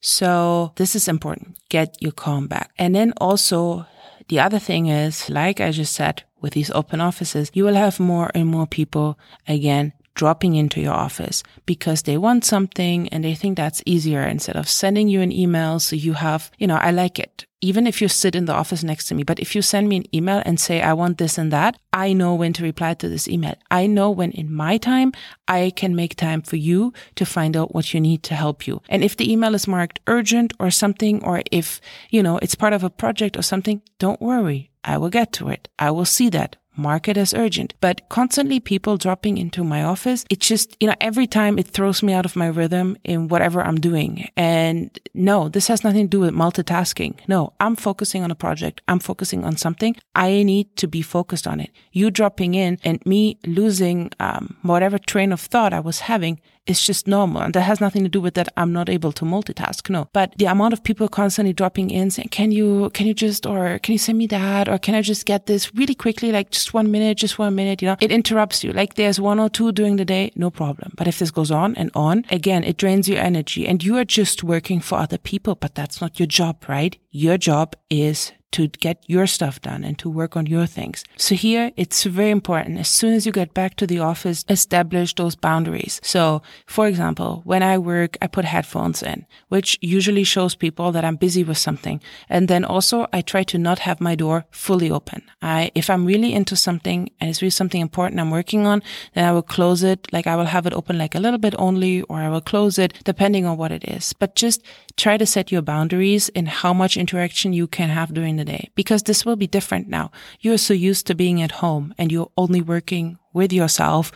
So 0.00 0.72
this 0.76 0.96
is 0.96 1.08
important. 1.08 1.58
Get 1.68 1.96
your 2.00 2.12
calm 2.12 2.48
back. 2.48 2.70
And 2.78 2.94
then 2.94 3.12
also 3.18 3.86
the 4.28 4.40
other 4.40 4.58
thing 4.58 4.86
is, 4.86 5.30
like 5.30 5.60
I 5.60 5.70
just 5.70 5.94
said, 5.94 6.24
with 6.40 6.54
these 6.54 6.70
open 6.72 7.00
offices, 7.00 7.50
you 7.54 7.64
will 7.64 7.74
have 7.74 8.00
more 8.00 8.30
and 8.34 8.48
more 8.48 8.66
people 8.66 9.18
again 9.46 9.92
dropping 10.14 10.54
into 10.54 10.80
your 10.80 10.92
office 10.92 11.42
because 11.66 12.02
they 12.02 12.18
want 12.18 12.44
something 12.44 13.08
and 13.08 13.24
they 13.24 13.34
think 13.34 13.56
that's 13.56 13.82
easier 13.86 14.22
instead 14.22 14.56
of 14.56 14.68
sending 14.68 15.08
you 15.08 15.20
an 15.20 15.32
email. 15.32 15.80
So 15.80 15.96
you 15.96 16.14
have, 16.14 16.50
you 16.58 16.66
know, 16.66 16.76
I 16.76 16.90
like 16.90 17.18
it. 17.18 17.46
Even 17.64 17.86
if 17.86 18.02
you 18.02 18.08
sit 18.08 18.34
in 18.34 18.46
the 18.46 18.52
office 18.52 18.82
next 18.82 19.06
to 19.06 19.14
me, 19.14 19.22
but 19.22 19.38
if 19.38 19.54
you 19.54 19.62
send 19.62 19.88
me 19.88 19.96
an 19.98 20.14
email 20.14 20.42
and 20.44 20.58
say, 20.58 20.82
I 20.82 20.94
want 20.94 21.18
this 21.18 21.38
and 21.38 21.52
that, 21.52 21.78
I 21.92 22.12
know 22.12 22.34
when 22.34 22.52
to 22.54 22.64
reply 22.64 22.94
to 22.94 23.08
this 23.08 23.28
email. 23.28 23.54
I 23.70 23.86
know 23.86 24.10
when 24.10 24.32
in 24.32 24.52
my 24.52 24.78
time, 24.78 25.12
I 25.46 25.72
can 25.76 25.94
make 25.94 26.16
time 26.16 26.42
for 26.42 26.56
you 26.56 26.92
to 27.14 27.24
find 27.24 27.56
out 27.56 27.72
what 27.72 27.94
you 27.94 28.00
need 28.00 28.24
to 28.24 28.34
help 28.34 28.66
you. 28.66 28.82
And 28.88 29.04
if 29.04 29.16
the 29.16 29.30
email 29.30 29.54
is 29.54 29.68
marked 29.68 30.00
urgent 30.08 30.52
or 30.58 30.72
something, 30.72 31.22
or 31.22 31.42
if, 31.52 31.80
you 32.10 32.20
know, 32.20 32.38
it's 32.38 32.56
part 32.56 32.72
of 32.72 32.82
a 32.82 32.90
project 32.90 33.36
or 33.36 33.42
something, 33.42 33.80
don't 34.00 34.20
worry. 34.20 34.72
I 34.82 34.98
will 34.98 35.10
get 35.10 35.32
to 35.34 35.48
it. 35.48 35.68
I 35.78 35.92
will 35.92 36.04
see 36.04 36.28
that 36.30 36.56
mark 36.76 37.08
it 37.08 37.16
as 37.16 37.34
urgent. 37.34 37.74
But 37.80 38.08
constantly 38.08 38.60
people 38.60 38.96
dropping 38.96 39.38
into 39.38 39.64
my 39.64 39.82
office, 39.82 40.24
it 40.30 40.40
just, 40.40 40.76
you 40.80 40.86
know, 40.88 40.94
every 41.00 41.26
time 41.26 41.58
it 41.58 41.66
throws 41.66 42.02
me 42.02 42.12
out 42.12 42.24
of 42.24 42.36
my 42.36 42.46
rhythm 42.46 42.96
in 43.04 43.28
whatever 43.28 43.62
I'm 43.62 43.80
doing. 43.80 44.28
And 44.36 44.98
no, 45.14 45.48
this 45.48 45.68
has 45.68 45.84
nothing 45.84 46.04
to 46.06 46.08
do 46.08 46.20
with 46.20 46.34
multitasking. 46.34 47.18
No, 47.28 47.52
I'm 47.60 47.76
focusing 47.76 48.22
on 48.22 48.30
a 48.30 48.34
project. 48.36 48.80
I'm 48.88 48.98
focusing 48.98 49.44
on 49.44 49.56
something. 49.56 49.96
I 50.14 50.42
need 50.42 50.74
to 50.76 50.86
be 50.88 51.02
focused 51.02 51.46
on 51.46 51.60
it. 51.60 51.70
You 51.92 52.10
dropping 52.10 52.54
in 52.54 52.78
and 52.84 53.04
me 53.06 53.38
losing 53.46 54.10
um, 54.20 54.56
whatever 54.62 54.98
train 54.98 55.32
of 55.32 55.40
thought 55.40 55.72
I 55.72 55.80
was 55.80 56.00
having, 56.00 56.40
It's 56.66 56.86
just 56.86 57.08
normal. 57.08 57.42
And 57.42 57.54
that 57.54 57.62
has 57.62 57.80
nothing 57.80 58.04
to 58.04 58.08
do 58.08 58.20
with 58.20 58.34
that 58.34 58.48
I'm 58.56 58.72
not 58.72 58.88
able 58.88 59.10
to 59.12 59.24
multitask. 59.24 59.90
No. 59.90 60.08
But 60.12 60.34
the 60.38 60.46
amount 60.46 60.72
of 60.72 60.84
people 60.84 61.08
constantly 61.08 61.52
dropping 61.52 61.90
in 61.90 62.10
saying, 62.10 62.28
can 62.30 62.52
you, 62.52 62.90
can 62.90 63.06
you 63.06 63.14
just, 63.14 63.46
or 63.46 63.80
can 63.80 63.92
you 63.92 63.98
send 63.98 64.18
me 64.18 64.26
that? 64.28 64.68
Or 64.68 64.78
can 64.78 64.94
I 64.94 65.02
just 65.02 65.26
get 65.26 65.46
this 65.46 65.74
really 65.74 65.94
quickly? 65.94 66.30
Like 66.30 66.50
just 66.50 66.72
one 66.72 66.90
minute, 66.90 67.18
just 67.18 67.38
one 67.38 67.54
minute, 67.54 67.82
you 67.82 67.88
know, 67.88 67.96
it 68.00 68.12
interrupts 68.12 68.62
you. 68.62 68.72
Like 68.72 68.94
there's 68.94 69.20
one 69.20 69.40
or 69.40 69.48
two 69.48 69.72
during 69.72 69.96
the 69.96 70.04
day, 70.04 70.30
no 70.36 70.50
problem. 70.50 70.92
But 70.96 71.08
if 71.08 71.18
this 71.18 71.30
goes 71.32 71.50
on 71.50 71.74
and 71.74 71.90
on, 71.94 72.24
again, 72.30 72.62
it 72.62 72.76
drains 72.76 73.08
your 73.08 73.18
energy 73.18 73.66
and 73.66 73.82
you 73.82 73.96
are 73.96 74.04
just 74.04 74.44
working 74.44 74.80
for 74.80 74.98
other 74.98 75.18
people, 75.18 75.56
but 75.56 75.74
that's 75.74 76.00
not 76.00 76.20
your 76.20 76.28
job, 76.28 76.64
right? 76.68 76.96
Your 77.10 77.38
job 77.38 77.74
is 77.90 78.32
to 78.52 78.68
get 78.68 79.02
your 79.06 79.26
stuff 79.26 79.60
done 79.60 79.84
and 79.84 79.98
to 79.98 80.08
work 80.08 80.36
on 80.36 80.46
your 80.46 80.66
things. 80.66 81.04
So 81.16 81.34
here 81.34 81.72
it's 81.76 82.04
very 82.04 82.30
important. 82.30 82.78
As 82.78 82.88
soon 82.88 83.14
as 83.14 83.26
you 83.26 83.32
get 83.32 83.54
back 83.54 83.76
to 83.76 83.86
the 83.86 83.98
office, 83.98 84.44
establish 84.48 85.14
those 85.14 85.34
boundaries. 85.34 86.00
So 86.02 86.42
for 86.66 86.86
example, 86.86 87.42
when 87.44 87.62
I 87.62 87.78
work, 87.78 88.16
I 88.22 88.26
put 88.26 88.44
headphones 88.44 89.02
in, 89.02 89.26
which 89.48 89.78
usually 89.80 90.24
shows 90.24 90.54
people 90.54 90.92
that 90.92 91.04
I'm 91.04 91.16
busy 91.16 91.44
with 91.44 91.58
something. 91.58 92.00
And 92.28 92.48
then 92.48 92.64
also 92.64 93.06
I 93.12 93.22
try 93.22 93.42
to 93.44 93.58
not 93.58 93.80
have 93.80 94.00
my 94.00 94.14
door 94.14 94.44
fully 94.50 94.90
open. 94.90 95.22
I, 95.40 95.70
if 95.74 95.90
I'm 95.90 96.04
really 96.06 96.32
into 96.32 96.56
something 96.56 97.10
and 97.20 97.30
it's 97.30 97.42
really 97.42 97.50
something 97.50 97.80
important 97.80 98.20
I'm 98.20 98.30
working 98.30 98.66
on, 98.66 98.82
then 99.14 99.24
I 99.24 99.32
will 99.32 99.42
close 99.42 99.82
it. 99.82 100.12
Like 100.12 100.26
I 100.26 100.36
will 100.36 100.46
have 100.46 100.66
it 100.66 100.74
open 100.74 100.98
like 100.98 101.14
a 101.14 101.20
little 101.20 101.38
bit 101.38 101.54
only, 101.58 102.02
or 102.02 102.18
I 102.18 102.28
will 102.28 102.40
close 102.40 102.78
it 102.78 102.92
depending 103.04 103.46
on 103.46 103.56
what 103.56 103.72
it 103.72 103.84
is. 103.84 104.12
But 104.12 104.36
just 104.36 104.62
try 104.96 105.16
to 105.16 105.26
set 105.26 105.50
your 105.50 105.62
boundaries 105.62 106.28
in 106.30 106.46
how 106.46 106.72
much 106.72 106.96
interaction 106.96 107.52
you 107.52 107.66
can 107.66 107.88
have 107.88 108.12
during 108.12 108.36
the 108.36 108.41
day 108.44 108.70
because 108.74 109.02
this 109.04 109.24
will 109.24 109.36
be 109.36 109.46
different 109.46 109.88
now. 109.88 110.10
You're 110.40 110.58
so 110.58 110.74
used 110.74 111.06
to 111.06 111.14
being 111.14 111.42
at 111.42 111.52
home 111.52 111.94
and 111.98 112.10
you're 112.10 112.30
only 112.36 112.60
working 112.60 113.18
with 113.32 113.52
yourself 113.52 114.12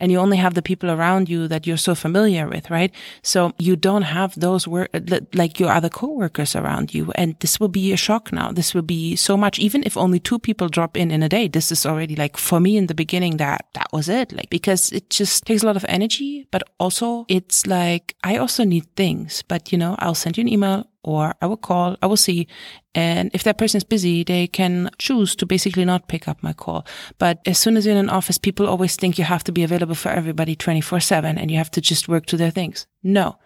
and 0.00 0.12
you 0.12 0.18
only 0.18 0.36
have 0.36 0.54
the 0.54 0.62
people 0.62 0.90
around 0.90 1.28
you 1.28 1.48
that 1.48 1.66
you're 1.66 1.76
so 1.76 1.94
familiar 1.94 2.48
with, 2.48 2.70
right? 2.70 2.92
So 3.22 3.52
you 3.58 3.76
don't 3.76 4.02
have 4.02 4.38
those 4.38 4.68
work, 4.68 4.90
like 5.34 5.58
your 5.58 5.70
other 5.70 5.88
coworkers 5.88 6.54
around 6.54 6.94
you. 6.94 7.12
And 7.14 7.36
this 7.40 7.58
will 7.58 7.68
be 7.68 7.92
a 7.92 7.96
shock 7.96 8.32
now. 8.32 8.52
This 8.52 8.74
will 8.74 8.82
be 8.82 9.16
so 9.16 9.36
much, 9.36 9.58
even 9.58 9.82
if 9.84 9.96
only 9.96 10.20
two 10.20 10.38
people 10.38 10.68
drop 10.68 10.96
in 10.96 11.10
in 11.10 11.22
a 11.22 11.28
day. 11.28 11.48
This 11.48 11.72
is 11.72 11.86
already 11.86 12.16
like 12.16 12.36
for 12.36 12.60
me 12.60 12.76
in 12.76 12.86
the 12.86 12.94
beginning 12.94 13.38
that 13.38 13.66
that 13.74 13.88
was 13.92 14.08
it. 14.08 14.32
Like, 14.32 14.50
because 14.50 14.92
it 14.92 15.10
just 15.10 15.44
takes 15.46 15.62
a 15.62 15.66
lot 15.66 15.76
of 15.76 15.86
energy, 15.88 16.46
but 16.50 16.62
also 16.78 17.24
it's 17.28 17.66
like, 17.66 18.14
I 18.22 18.36
also 18.36 18.64
need 18.64 18.94
things, 18.96 19.42
but 19.48 19.72
you 19.72 19.78
know, 19.78 19.96
I'll 19.98 20.14
send 20.14 20.36
you 20.36 20.42
an 20.42 20.48
email 20.48 20.86
or 21.06 21.34
I 21.40 21.46
will 21.46 21.56
call, 21.56 21.96
I 22.02 22.06
will 22.06 22.16
see. 22.16 22.48
And 22.94 23.30
if 23.32 23.44
that 23.44 23.58
person 23.58 23.78
is 23.78 23.84
busy, 23.84 24.24
they 24.24 24.46
can 24.48 24.90
choose 24.98 25.36
to 25.36 25.46
basically 25.46 25.84
not 25.84 26.08
pick 26.08 26.26
up 26.26 26.42
my 26.42 26.52
call. 26.52 26.84
But 27.18 27.40
as 27.46 27.58
soon 27.58 27.76
as 27.76 27.86
you're 27.86 27.94
in 27.94 28.04
an 28.04 28.10
office, 28.10 28.38
people 28.38 28.66
always 28.66 28.96
think 28.96 29.16
you 29.16 29.24
have 29.24 29.44
to 29.44 29.52
be 29.52 29.62
available 29.62 29.94
for 29.94 30.10
everybody 30.10 30.56
24 30.56 31.00
seven 31.00 31.38
and 31.38 31.50
you 31.50 31.58
have 31.58 31.70
to 31.70 31.80
just 31.80 32.08
work 32.08 32.26
to 32.26 32.36
their 32.36 32.50
things. 32.50 32.86
No. 33.02 33.38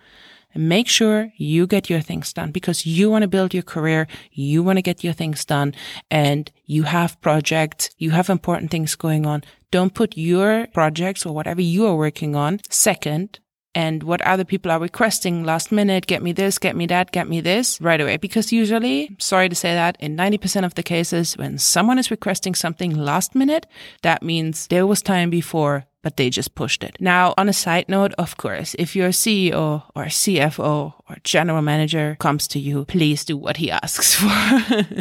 Make 0.54 0.88
sure 0.88 1.32
you 1.36 1.68
get 1.68 1.88
your 1.88 2.00
things 2.00 2.32
done 2.32 2.50
because 2.50 2.84
you 2.84 3.08
want 3.08 3.22
to 3.22 3.28
build 3.28 3.54
your 3.54 3.62
career. 3.62 4.08
You 4.32 4.64
want 4.64 4.78
to 4.78 4.82
get 4.82 5.04
your 5.04 5.12
things 5.12 5.44
done 5.44 5.74
and 6.10 6.50
you 6.64 6.84
have 6.84 7.20
projects. 7.20 7.90
You 7.98 8.10
have 8.10 8.28
important 8.28 8.70
things 8.70 8.96
going 8.96 9.26
on. 9.26 9.44
Don't 9.70 9.94
put 9.94 10.16
your 10.16 10.66
projects 10.72 11.24
or 11.24 11.32
whatever 11.32 11.60
you 11.60 11.86
are 11.86 11.94
working 11.94 12.34
on 12.34 12.60
second 12.68 13.38
and 13.74 14.02
what 14.02 14.20
other 14.22 14.44
people 14.44 14.70
are 14.70 14.80
requesting 14.80 15.44
last 15.44 15.70
minute, 15.70 16.06
get 16.06 16.22
me 16.22 16.32
this, 16.32 16.58
get 16.58 16.76
me 16.76 16.86
that, 16.86 17.12
get 17.12 17.28
me 17.28 17.40
this 17.40 17.80
right 17.80 18.00
away. 18.00 18.16
Because 18.16 18.52
usually, 18.52 19.16
sorry 19.18 19.48
to 19.48 19.54
say 19.54 19.74
that, 19.74 19.96
in 20.00 20.16
90% 20.16 20.64
of 20.64 20.74
the 20.74 20.82
cases, 20.82 21.36
when 21.36 21.58
someone 21.58 21.98
is 21.98 22.10
requesting 22.10 22.54
something 22.54 22.94
last 22.94 23.34
minute, 23.34 23.66
that 24.02 24.22
means 24.22 24.66
there 24.66 24.86
was 24.86 25.02
time 25.02 25.30
before 25.30 25.86
but 26.02 26.16
they 26.16 26.30
just 26.30 26.54
pushed 26.54 26.82
it. 26.82 26.96
Now, 27.00 27.34
on 27.36 27.48
a 27.48 27.52
side 27.52 27.88
note, 27.88 28.14
of 28.14 28.36
course, 28.36 28.74
if 28.78 28.96
your 28.96 29.10
CEO 29.10 29.82
or 29.94 30.04
CFO 30.06 30.94
or 31.08 31.16
general 31.24 31.62
manager 31.62 32.16
comes 32.18 32.48
to 32.48 32.58
you, 32.58 32.84
please 32.86 33.24
do 33.24 33.36
what 33.36 33.58
he 33.58 33.70
asks 33.70 34.14
for 34.20 34.96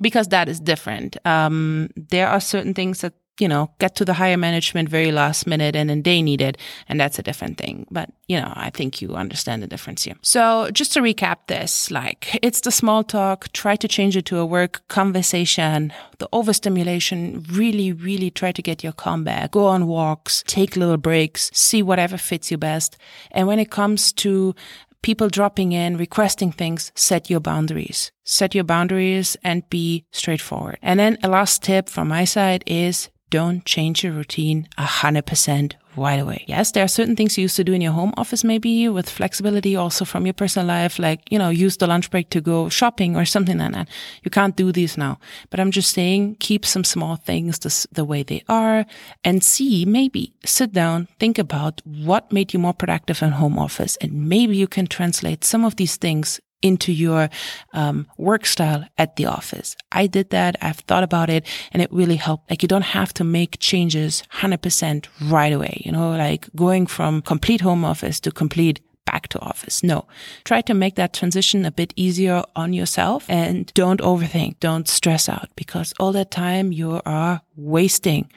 because 0.00 0.28
that 0.28 0.48
is 0.48 0.60
different. 0.60 1.16
Um, 1.26 1.90
there 1.96 2.28
are 2.28 2.40
certain 2.40 2.74
things 2.74 3.02
that 3.02 3.14
you 3.38 3.48
know, 3.48 3.70
get 3.78 3.94
to 3.96 4.04
the 4.04 4.12
higher 4.14 4.36
management 4.36 4.88
very 4.88 5.10
last 5.10 5.46
minute 5.46 5.74
and 5.74 5.88
then 5.88 6.02
they 6.02 6.22
need 6.22 6.40
it. 6.40 6.58
And 6.88 7.00
that's 7.00 7.18
a 7.18 7.22
different 7.22 7.58
thing. 7.58 7.86
But, 7.90 8.10
you 8.28 8.38
know, 8.38 8.52
I 8.54 8.70
think 8.70 9.00
you 9.00 9.14
understand 9.14 9.62
the 9.62 9.66
difference 9.66 10.04
here. 10.04 10.14
So 10.22 10.70
just 10.72 10.92
to 10.94 11.00
recap 11.00 11.46
this, 11.46 11.90
like 11.90 12.38
it's 12.42 12.60
the 12.60 12.70
small 12.70 13.02
talk. 13.02 13.50
Try 13.52 13.76
to 13.76 13.88
change 13.88 14.16
it 14.16 14.26
to 14.26 14.38
a 14.38 14.46
work 14.46 14.86
conversation. 14.88 15.92
The 16.18 16.28
overstimulation, 16.32 17.44
really, 17.50 17.92
really 17.92 18.30
try 18.30 18.52
to 18.52 18.62
get 18.62 18.84
your 18.84 18.92
calm 18.92 19.24
back. 19.24 19.52
Go 19.52 19.66
on 19.66 19.86
walks, 19.86 20.44
take 20.46 20.76
little 20.76 20.98
breaks, 20.98 21.50
see 21.54 21.82
whatever 21.82 22.18
fits 22.18 22.50
you 22.50 22.58
best. 22.58 22.98
And 23.30 23.48
when 23.48 23.58
it 23.58 23.70
comes 23.70 24.12
to 24.14 24.54
people 25.02 25.28
dropping 25.28 25.72
in, 25.72 25.96
requesting 25.96 26.52
things, 26.52 26.92
set 26.94 27.28
your 27.28 27.40
boundaries. 27.40 28.12
Set 28.24 28.54
your 28.54 28.64
boundaries 28.64 29.36
and 29.42 29.68
be 29.68 30.04
straightforward. 30.12 30.78
And 30.80 31.00
then 31.00 31.18
a 31.22 31.28
last 31.28 31.62
tip 31.62 31.88
from 31.88 32.08
my 32.08 32.24
side 32.24 32.62
is 32.66 33.08
don't 33.32 33.64
change 33.64 34.04
your 34.04 34.12
routine 34.12 34.68
100% 34.76 35.72
right 35.96 36.20
away. 36.20 36.44
Yes, 36.46 36.72
there 36.72 36.84
are 36.84 36.88
certain 36.88 37.16
things 37.16 37.38
you 37.38 37.42
used 37.42 37.56
to 37.56 37.64
do 37.64 37.72
in 37.72 37.80
your 37.80 37.92
home 37.92 38.12
office, 38.18 38.44
maybe 38.44 38.88
with 38.90 39.08
flexibility 39.08 39.74
also 39.74 40.04
from 40.04 40.26
your 40.26 40.34
personal 40.34 40.66
life, 40.66 40.98
like, 40.98 41.20
you 41.30 41.38
know, 41.38 41.48
use 41.48 41.78
the 41.78 41.86
lunch 41.86 42.10
break 42.10 42.28
to 42.30 42.42
go 42.42 42.68
shopping 42.68 43.16
or 43.16 43.24
something 43.24 43.56
like 43.56 43.72
that. 43.72 43.88
You 44.22 44.30
can't 44.30 44.54
do 44.54 44.70
these 44.70 44.98
now. 44.98 45.18
But 45.48 45.60
I'm 45.60 45.70
just 45.70 45.92
saying, 45.92 46.36
keep 46.40 46.66
some 46.66 46.84
small 46.84 47.16
things 47.16 47.58
the, 47.58 47.86
the 47.90 48.04
way 48.04 48.22
they 48.22 48.42
are 48.50 48.84
and 49.24 49.42
see, 49.42 49.86
maybe 49.86 50.34
sit 50.44 50.72
down, 50.72 51.08
think 51.18 51.38
about 51.38 51.80
what 51.86 52.32
made 52.32 52.52
you 52.52 52.58
more 52.58 52.74
productive 52.74 53.22
in 53.22 53.30
home 53.30 53.58
office. 53.58 53.96
And 54.02 54.28
maybe 54.28 54.56
you 54.56 54.68
can 54.68 54.86
translate 54.86 55.42
some 55.42 55.64
of 55.64 55.76
these 55.76 55.96
things 55.96 56.38
into 56.62 56.92
your 56.92 57.28
um, 57.72 58.06
work 58.16 58.46
style 58.46 58.84
at 58.96 59.16
the 59.16 59.26
office. 59.26 59.76
I 59.90 60.06
did 60.06 60.30
that. 60.30 60.56
I've 60.62 60.78
thought 60.80 61.02
about 61.02 61.28
it 61.28 61.46
and 61.72 61.82
it 61.82 61.92
really 61.92 62.16
helped. 62.16 62.48
Like 62.50 62.62
you 62.62 62.68
don't 62.68 62.82
have 62.82 63.12
to 63.14 63.24
make 63.24 63.58
changes 63.58 64.22
100% 64.34 65.06
right 65.28 65.52
away. 65.52 65.82
You 65.84 65.92
know, 65.92 66.10
like 66.10 66.48
going 66.54 66.86
from 66.86 67.22
complete 67.22 67.60
home 67.60 67.84
office 67.84 68.20
to 68.20 68.30
complete 68.30 68.80
back 69.04 69.28
to 69.28 69.40
office. 69.40 69.82
No, 69.82 70.06
try 70.44 70.60
to 70.62 70.74
make 70.74 70.94
that 70.94 71.12
transition 71.12 71.64
a 71.64 71.70
bit 71.70 71.92
easier 71.96 72.42
on 72.54 72.72
yourself 72.72 73.26
and 73.28 73.72
don't 73.74 74.00
overthink. 74.00 74.60
Don't 74.60 74.88
stress 74.88 75.28
out 75.28 75.48
because 75.56 75.92
all 75.98 76.12
that 76.12 76.30
time 76.30 76.72
you 76.72 77.00
are 77.04 77.42
wasting 77.56 78.30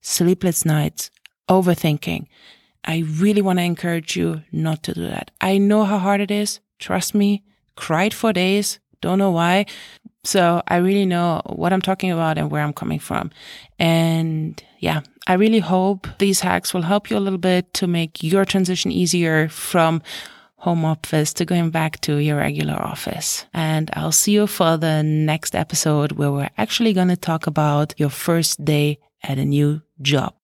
sleepless 0.00 0.64
nights, 0.64 1.10
overthinking. 1.48 2.26
I 2.84 3.04
really 3.06 3.42
want 3.42 3.58
to 3.58 3.64
encourage 3.64 4.16
you 4.16 4.42
not 4.52 4.82
to 4.84 4.94
do 4.94 5.06
that. 5.06 5.30
I 5.40 5.58
know 5.58 5.84
how 5.84 5.98
hard 5.98 6.20
it 6.20 6.30
is. 6.30 6.60
Trust 6.78 7.14
me 7.14 7.44
cried 7.78 8.12
for 8.12 8.32
days. 8.32 8.80
Don't 9.00 9.18
know 9.18 9.30
why. 9.30 9.66
So 10.24 10.62
I 10.66 10.76
really 10.78 11.06
know 11.06 11.40
what 11.46 11.72
I'm 11.72 11.80
talking 11.80 12.10
about 12.10 12.36
and 12.36 12.50
where 12.50 12.62
I'm 12.62 12.72
coming 12.72 12.98
from. 12.98 13.30
And 13.78 14.60
yeah, 14.80 15.00
I 15.28 15.34
really 15.34 15.60
hope 15.60 16.08
these 16.18 16.40
hacks 16.40 16.74
will 16.74 16.82
help 16.82 17.08
you 17.08 17.16
a 17.16 17.24
little 17.26 17.38
bit 17.38 17.72
to 17.74 17.86
make 17.86 18.22
your 18.22 18.44
transition 18.44 18.90
easier 18.90 19.48
from 19.48 20.02
home 20.56 20.84
office 20.84 21.32
to 21.34 21.44
going 21.44 21.70
back 21.70 22.00
to 22.00 22.16
your 22.16 22.38
regular 22.38 22.74
office. 22.74 23.46
And 23.54 23.90
I'll 23.94 24.12
see 24.12 24.32
you 24.32 24.48
for 24.48 24.76
the 24.76 25.04
next 25.04 25.54
episode 25.54 26.12
where 26.12 26.32
we're 26.32 26.50
actually 26.58 26.92
going 26.92 27.08
to 27.08 27.16
talk 27.16 27.46
about 27.46 27.94
your 27.96 28.10
first 28.10 28.64
day 28.64 28.98
at 29.22 29.38
a 29.38 29.44
new 29.44 29.82
job. 30.02 30.37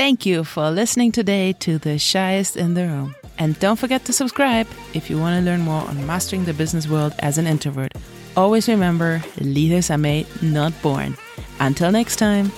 Thank 0.00 0.24
you 0.24 0.44
for 0.44 0.70
listening 0.70 1.12
today 1.12 1.52
to 1.60 1.76
The 1.76 1.98
Shyest 1.98 2.56
in 2.56 2.72
the 2.72 2.86
Room. 2.86 3.14
And 3.36 3.58
don't 3.60 3.76
forget 3.76 4.02
to 4.06 4.14
subscribe 4.14 4.66
if 4.94 5.10
you 5.10 5.18
want 5.18 5.38
to 5.38 5.44
learn 5.44 5.60
more 5.60 5.82
on 5.82 6.06
mastering 6.06 6.46
the 6.46 6.54
business 6.54 6.88
world 6.88 7.12
as 7.18 7.36
an 7.36 7.46
introvert. 7.46 7.92
Always 8.34 8.66
remember 8.66 9.22
leaders 9.40 9.90
are 9.90 9.98
made, 9.98 10.26
not 10.40 10.72
born. 10.80 11.18
Until 11.58 11.92
next 11.92 12.16
time. 12.16 12.50